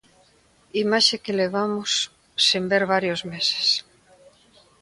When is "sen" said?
2.47-2.63